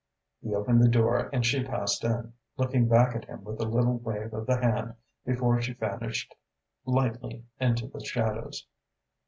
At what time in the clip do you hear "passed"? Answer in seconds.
1.63-2.03